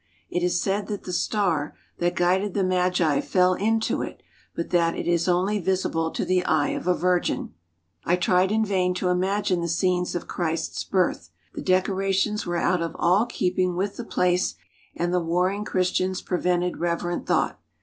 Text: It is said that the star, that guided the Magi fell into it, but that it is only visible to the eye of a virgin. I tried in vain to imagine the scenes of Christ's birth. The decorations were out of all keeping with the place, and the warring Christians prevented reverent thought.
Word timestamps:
It 0.31 0.41
is 0.41 0.59
said 0.59 0.87
that 0.87 1.03
the 1.03 1.13
star, 1.13 1.75
that 1.99 2.15
guided 2.15 2.55
the 2.55 2.63
Magi 2.63 3.21
fell 3.21 3.53
into 3.53 4.01
it, 4.01 4.23
but 4.55 4.71
that 4.71 4.95
it 4.95 5.07
is 5.07 5.27
only 5.27 5.59
visible 5.59 6.09
to 6.09 6.25
the 6.25 6.43
eye 6.43 6.69
of 6.69 6.87
a 6.87 6.95
virgin. 6.95 7.53
I 8.03 8.15
tried 8.15 8.51
in 8.51 8.65
vain 8.65 8.95
to 8.95 9.09
imagine 9.09 9.61
the 9.61 9.67
scenes 9.67 10.15
of 10.15 10.27
Christ's 10.27 10.83
birth. 10.83 11.29
The 11.53 11.61
decorations 11.61 12.47
were 12.47 12.57
out 12.57 12.81
of 12.81 12.95
all 12.97 13.27
keeping 13.27 13.75
with 13.75 13.95
the 13.97 14.03
place, 14.03 14.55
and 14.95 15.13
the 15.13 15.21
warring 15.21 15.65
Christians 15.65 16.23
prevented 16.23 16.77
reverent 16.77 17.27
thought. 17.27 17.61